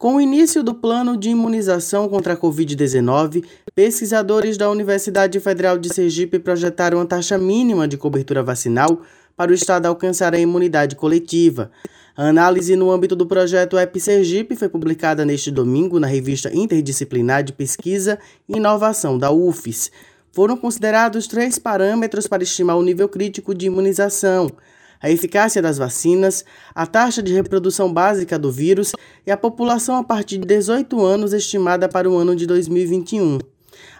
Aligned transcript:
Com 0.00 0.14
o 0.14 0.20
início 0.22 0.62
do 0.62 0.74
plano 0.74 1.14
de 1.14 1.28
imunização 1.28 2.08
contra 2.08 2.32
a 2.32 2.36
Covid-19, 2.36 3.44
pesquisadores 3.74 4.56
da 4.56 4.70
Universidade 4.70 5.38
Federal 5.40 5.76
de 5.76 5.92
Sergipe 5.92 6.38
projetaram 6.38 7.02
a 7.02 7.04
taxa 7.04 7.36
mínima 7.36 7.86
de 7.86 7.98
cobertura 7.98 8.42
vacinal 8.42 9.02
para 9.36 9.50
o 9.50 9.54
Estado 9.54 9.84
alcançar 9.84 10.32
a 10.32 10.38
imunidade 10.38 10.96
coletiva. 10.96 11.70
A 12.16 12.28
análise 12.28 12.74
no 12.76 12.90
âmbito 12.90 13.14
do 13.14 13.26
projeto 13.26 13.78
EP 13.78 13.94
Sergipe 13.98 14.56
foi 14.56 14.70
publicada 14.70 15.22
neste 15.22 15.50
domingo 15.50 16.00
na 16.00 16.06
revista 16.06 16.50
interdisciplinar 16.50 17.44
de 17.44 17.52
pesquisa 17.52 18.18
e 18.48 18.56
inovação 18.56 19.18
da 19.18 19.30
UFES. 19.30 19.92
Foram 20.32 20.56
considerados 20.56 21.26
três 21.26 21.58
parâmetros 21.58 22.26
para 22.26 22.42
estimar 22.42 22.78
o 22.78 22.82
nível 22.82 23.06
crítico 23.06 23.54
de 23.54 23.66
imunização 23.66 24.50
a 25.02 25.10
eficácia 25.10 25.62
das 25.62 25.78
vacinas, 25.78 26.44
a 26.74 26.86
taxa 26.86 27.22
de 27.22 27.32
reprodução 27.32 27.92
básica 27.92 28.38
do 28.38 28.52
vírus 28.52 28.92
e 29.26 29.30
a 29.30 29.36
população 29.36 29.96
a 29.96 30.04
partir 30.04 30.38
de 30.38 30.46
18 30.46 31.00
anos 31.04 31.32
estimada 31.32 31.88
para 31.88 32.10
o 32.10 32.16
ano 32.16 32.36
de 32.36 32.46
2021. 32.46 33.38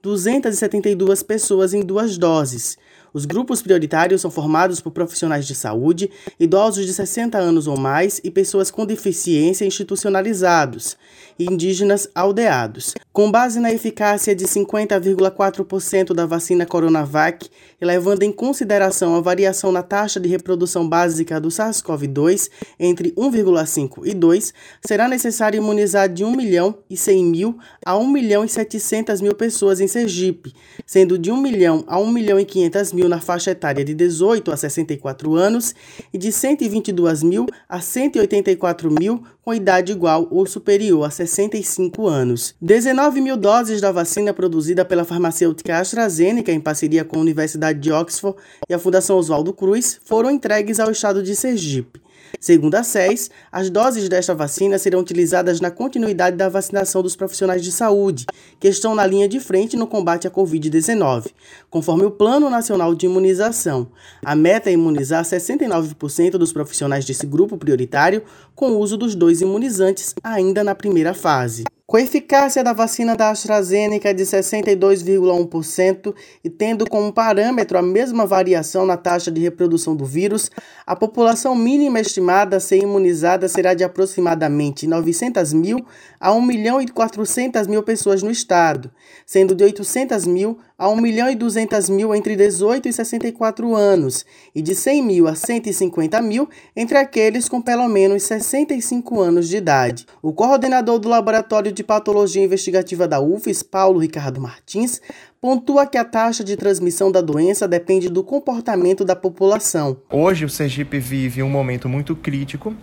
23.272 0.02 1.24
pessoas 1.24 1.74
em 1.74 1.82
duas 1.82 2.16
doses. 2.16 2.78
Os 3.12 3.24
grupos 3.24 3.60
prioritários 3.60 4.20
são 4.20 4.30
formados 4.30 4.80
por 4.80 4.92
profissionais 4.92 5.46
de 5.46 5.54
saúde, 5.54 6.10
idosos 6.38 6.86
de 6.86 6.92
60 6.92 7.36
anos 7.36 7.66
ou 7.66 7.76
mais 7.76 8.20
e 8.22 8.30
pessoas 8.30 8.70
com 8.70 8.86
deficiência 8.86 9.64
institucionalizados 9.64 10.96
e 11.38 11.44
indígenas 11.44 12.08
aldeados. 12.14 12.94
Com 13.12 13.30
base 13.30 13.58
na 13.58 13.72
eficácia 13.72 14.34
de 14.34 14.44
50,4% 14.44 16.14
da 16.14 16.24
vacina 16.24 16.64
Coronavac 16.64 17.48
e 17.80 17.84
levando 17.84 18.22
em 18.22 18.30
consideração 18.30 19.16
a 19.16 19.20
variação 19.20 19.72
na 19.72 19.82
taxa 19.82 20.20
de 20.20 20.28
reprodução 20.28 20.88
básica 20.88 21.40
do 21.40 21.48
SARS-CoV-2 21.48 22.48
entre 22.78 23.10
1,5 23.12 24.02
e 24.04 24.14
2, 24.14 24.54
será 24.86 25.08
necessário 25.08 25.58
imunizar 25.58 26.08
de 26.08 26.24
1 26.24 26.36
milhão 26.36 26.76
e 26.88 26.96
100 26.96 27.24
mil 27.24 27.58
a 27.84 27.96
1 27.96 28.06
milhão 28.06 28.44
e 28.44 28.48
700 28.48 29.20
mil 29.20 29.34
pessoas 29.34 29.80
em 29.80 29.88
Sergipe, 29.90 30.54
sendo 30.86 31.18
de 31.18 31.30
1 31.30 31.36
milhão 31.36 31.84
a 31.86 31.98
1 31.98 32.10
milhão 32.10 32.40
e 32.40 32.44
500 32.44 32.92
mil 32.92 33.08
na 33.08 33.20
faixa 33.20 33.50
etária 33.50 33.84
de 33.84 33.94
18 33.94 34.50
a 34.50 34.56
64 34.56 35.34
anos 35.34 35.74
e 36.12 36.18
de 36.18 36.32
122 36.32 37.22
mil 37.22 37.46
a 37.68 37.80
184 37.80 38.90
mil 38.90 39.22
com 39.42 39.52
idade 39.52 39.92
igual 39.92 40.28
ou 40.30 40.46
superior 40.46 41.04
a 41.04 41.10
65 41.10 42.06
anos. 42.06 42.54
19 42.60 43.20
mil 43.20 43.36
doses 43.36 43.80
da 43.80 43.90
vacina 43.92 44.32
produzida 44.32 44.84
pela 44.84 45.04
farmacêutica 45.04 45.78
AstraZeneca 45.78 46.52
em 46.52 46.60
parceria 46.60 47.04
com 47.04 47.16
a 47.16 47.20
Universidade 47.20 47.78
de 47.80 47.92
Oxford 47.92 48.38
e 48.68 48.74
a 48.74 48.78
Fundação 48.78 49.16
Oswaldo 49.16 49.52
Cruz 49.52 50.00
foram 50.04 50.30
entregues 50.30 50.78
ao 50.78 50.90
estado 50.90 51.22
de 51.22 51.34
Sergipe. 51.34 51.99
Segundo 52.38 52.74
a 52.74 52.84
SES, 52.84 53.30
as 53.50 53.70
doses 53.70 54.08
desta 54.08 54.34
vacina 54.34 54.78
serão 54.78 55.00
utilizadas 55.00 55.60
na 55.60 55.70
continuidade 55.70 56.36
da 56.36 56.48
vacinação 56.48 57.02
dos 57.02 57.16
profissionais 57.16 57.62
de 57.62 57.72
saúde, 57.72 58.26
que 58.58 58.68
estão 58.68 58.94
na 58.94 59.06
linha 59.06 59.28
de 59.28 59.40
frente 59.40 59.76
no 59.76 59.86
combate 59.86 60.26
à 60.28 60.30
Covid-19, 60.30 61.28
conforme 61.68 62.04
o 62.04 62.10
Plano 62.10 62.48
Nacional 62.48 62.94
de 62.94 63.06
Imunização. 63.06 63.88
A 64.24 64.36
meta 64.36 64.70
é 64.70 64.72
imunizar 64.72 65.24
69% 65.24 66.32
dos 66.32 66.52
profissionais 66.52 67.04
desse 67.04 67.26
grupo 67.26 67.56
prioritário 67.56 68.22
com 68.54 68.72
o 68.72 68.78
uso 68.78 68.96
dos 68.96 69.14
dois 69.14 69.40
imunizantes 69.40 70.14
ainda 70.22 70.62
na 70.62 70.74
primeira 70.74 71.14
fase. 71.14 71.64
Com 71.90 71.96
a 71.96 72.02
eficácia 72.02 72.62
da 72.62 72.72
vacina 72.72 73.16
da 73.16 73.30
AstraZeneca 73.30 74.14
de 74.14 74.22
62,1% 74.22 76.14
e 76.44 76.48
tendo 76.48 76.88
como 76.88 77.12
parâmetro 77.12 77.76
a 77.76 77.82
mesma 77.82 78.24
variação 78.24 78.86
na 78.86 78.96
taxa 78.96 79.28
de 79.28 79.40
reprodução 79.40 79.96
do 79.96 80.04
vírus, 80.04 80.52
a 80.86 80.94
população 80.94 81.52
mínima 81.56 81.98
estimada 81.98 82.58
a 82.58 82.60
ser 82.60 82.76
imunizada 82.76 83.48
será 83.48 83.74
de 83.74 83.82
aproximadamente 83.82 84.86
900 84.86 85.52
mil 85.52 85.84
a 86.20 86.32
1 86.32 86.40
milhão 86.40 86.80
e 86.80 86.86
400 86.86 87.66
mil 87.66 87.82
pessoas 87.82 88.22
no 88.22 88.30
estado, 88.30 88.88
sendo 89.26 89.52
de 89.52 89.64
800 89.64 90.24
mil 90.26 90.58
a 90.78 90.88
1 90.88 90.96
milhão 90.96 91.28
e 91.28 91.34
200 91.34 91.90
mil 91.90 92.14
entre 92.14 92.36
18 92.36 92.88
e 92.88 92.92
64 92.92 93.74
anos 93.74 94.24
e 94.54 94.62
de 94.62 94.74
100 94.76 95.02
mil 95.02 95.26
a 95.28 95.34
150 95.34 96.22
mil 96.22 96.48
entre 96.74 96.96
aqueles 96.96 97.48
com 97.48 97.60
pelo 97.60 97.88
menos 97.88 98.22
65 98.22 99.20
anos 99.20 99.48
de 99.48 99.56
idade. 99.56 100.06
O 100.22 100.32
coordenador 100.32 100.98
do 100.98 101.08
Laboratório 101.08 101.72
de 101.72 101.79
Patologia 101.82 102.42
Investigativa 102.42 103.06
da 103.06 103.20
UFES, 103.20 103.62
Paulo 103.62 104.00
Ricardo 104.00 104.40
Martins, 104.40 105.00
pontua 105.40 105.86
que 105.86 105.98
a 105.98 106.04
taxa 106.04 106.44
de 106.44 106.56
transmissão 106.56 107.10
da 107.10 107.20
doença 107.20 107.66
depende 107.66 108.08
do 108.08 108.22
comportamento 108.22 109.04
da 109.04 109.16
população. 109.16 109.96
Hoje 110.10 110.44
o 110.44 110.48
Sergipe 110.48 110.98
vive 110.98 111.42
um 111.42 111.50
momento 111.50 111.88
muito 111.88 112.14
crítico 112.14 112.74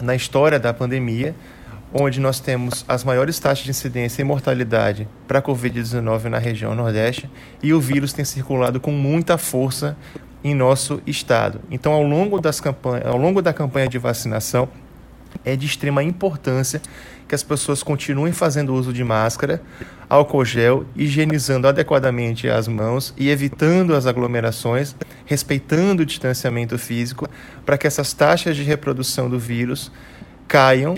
na 0.00 0.14
história 0.14 0.58
da 0.58 0.72
pandemia 0.72 1.34
onde 1.92 2.20
nós 2.20 2.38
temos 2.40 2.84
as 2.86 3.02
maiores 3.02 3.38
taxas 3.38 3.64
de 3.64 3.70
incidência 3.70 4.20
e 4.20 4.24
mortalidade 4.24 5.08
para 5.26 5.38
a 5.38 5.42
Covid-19 5.42 6.24
na 6.24 6.38
região 6.38 6.74
Nordeste 6.74 7.30
e 7.62 7.72
o 7.72 7.80
vírus 7.80 8.12
tem 8.12 8.24
circulado 8.24 8.80
com 8.80 8.90
muita 8.90 9.38
força 9.38 9.96
em 10.44 10.54
nosso 10.54 11.00
estado. 11.06 11.60
Então, 11.70 11.92
ao 11.92 12.02
longo, 12.02 12.40
das 12.40 12.60
campanhas, 12.60 13.06
ao 13.06 13.16
longo 13.16 13.42
da 13.42 13.52
campanha 13.52 13.88
de 13.88 13.98
vacinação, 13.98 14.68
é 15.44 15.56
de 15.56 15.66
extrema 15.66 16.02
importância 16.02 16.80
que 17.28 17.34
as 17.34 17.42
pessoas 17.42 17.82
continuem 17.82 18.32
fazendo 18.32 18.74
uso 18.74 18.92
de 18.92 19.04
máscara, 19.04 19.60
álcool 20.08 20.44
gel, 20.44 20.86
higienizando 20.96 21.68
adequadamente 21.68 22.48
as 22.48 22.66
mãos 22.66 23.12
e 23.18 23.28
evitando 23.28 23.94
as 23.94 24.06
aglomerações, 24.06 24.96
respeitando 25.26 26.02
o 26.02 26.06
distanciamento 26.06 26.78
físico, 26.78 27.28
para 27.66 27.76
que 27.76 27.86
essas 27.86 28.14
taxas 28.14 28.56
de 28.56 28.62
reprodução 28.62 29.28
do 29.28 29.38
vírus 29.38 29.92
caiam 30.48 30.96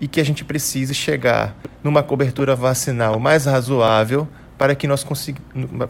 e 0.00 0.06
que 0.06 0.20
a 0.20 0.24
gente 0.24 0.44
precise 0.44 0.94
chegar 0.94 1.56
numa 1.82 2.02
cobertura 2.02 2.54
vacinal 2.54 3.18
mais 3.18 3.46
razoável 3.46 4.28
para 4.56 4.76
que, 4.76 4.86
nós 4.86 5.02
consiga, 5.02 5.40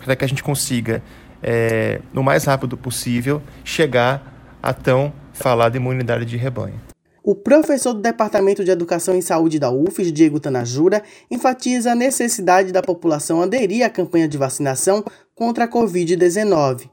para 0.02 0.16
que 0.16 0.24
a 0.24 0.28
gente 0.28 0.42
consiga, 0.42 1.02
é, 1.42 2.00
no 2.12 2.22
mais 2.22 2.44
rápido 2.44 2.76
possível, 2.76 3.42
chegar 3.62 4.56
a 4.62 4.72
tão 4.72 5.12
falada 5.34 5.76
imunidade 5.76 6.24
de 6.24 6.38
rebanho. 6.38 6.93
O 7.26 7.34
professor 7.34 7.94
do 7.94 8.02
Departamento 8.02 8.62
de 8.62 8.70
Educação 8.70 9.16
e 9.16 9.22
Saúde 9.22 9.58
da 9.58 9.70
UFES, 9.70 10.12
Diego 10.12 10.38
Tanajura, 10.38 11.02
enfatiza 11.30 11.92
a 11.92 11.94
necessidade 11.94 12.70
da 12.70 12.82
população 12.82 13.40
aderir 13.40 13.82
à 13.82 13.88
campanha 13.88 14.28
de 14.28 14.36
vacinação 14.36 15.02
contra 15.34 15.64
a 15.64 15.68
Covid-19. 15.68 16.90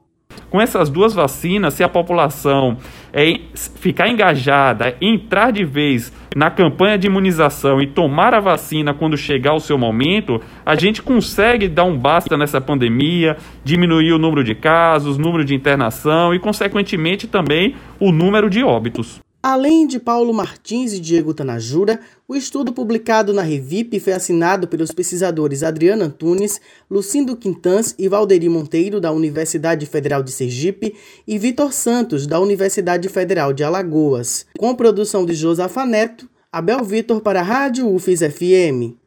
Com 0.48 0.58
essas 0.58 0.88
duas 0.88 1.12
vacinas, 1.12 1.74
se 1.74 1.84
a 1.84 1.88
população 1.88 2.78
é, 3.12 3.40
ficar 3.74 4.08
engajada, 4.08 4.96
entrar 5.02 5.52
de 5.52 5.66
vez 5.66 6.10
na 6.34 6.50
campanha 6.50 6.96
de 6.96 7.08
imunização 7.08 7.78
e 7.78 7.86
tomar 7.86 8.32
a 8.32 8.40
vacina 8.40 8.94
quando 8.94 9.18
chegar 9.18 9.52
o 9.52 9.60
seu 9.60 9.76
momento, 9.76 10.40
a 10.64 10.74
gente 10.74 11.02
consegue 11.02 11.68
dar 11.68 11.84
um 11.84 11.98
basta 11.98 12.38
nessa 12.38 12.58
pandemia, 12.58 13.36
diminuir 13.62 14.14
o 14.14 14.18
número 14.18 14.42
de 14.42 14.54
casos, 14.54 15.18
número 15.18 15.44
de 15.44 15.54
internação 15.54 16.34
e, 16.34 16.38
consequentemente, 16.38 17.26
também 17.26 17.76
o 18.00 18.10
número 18.10 18.48
de 18.48 18.64
óbitos. 18.64 19.20
Além 19.42 19.88
de 19.88 19.98
Paulo 19.98 20.32
Martins 20.32 20.92
e 20.92 21.00
Diego 21.00 21.34
Tanajura, 21.34 21.98
o 22.28 22.36
estudo 22.36 22.72
publicado 22.72 23.34
na 23.34 23.42
Revip 23.42 23.98
foi 23.98 24.12
assinado 24.12 24.68
pelos 24.68 24.92
pesquisadores 24.92 25.64
Adriana 25.64 26.04
Antunes, 26.04 26.60
Lucindo 26.88 27.36
Quintans 27.36 27.92
e 27.98 28.08
Valderi 28.08 28.48
Monteiro, 28.48 29.00
da 29.00 29.10
Universidade 29.10 29.84
Federal 29.84 30.22
de 30.22 30.30
Sergipe, 30.30 30.94
e 31.26 31.40
Vitor 31.40 31.72
Santos, 31.72 32.24
da 32.24 32.38
Universidade 32.38 33.08
Federal 33.08 33.52
de 33.52 33.64
Alagoas, 33.64 34.46
com 34.56 34.76
produção 34.76 35.26
de 35.26 35.34
Josafa 35.34 35.84
Neto, 35.84 36.30
Abel 36.52 36.84
Vitor 36.84 37.20
para 37.20 37.40
a 37.40 37.42
Rádio 37.42 37.92
UFES 37.92 38.20
FM. 38.20 39.01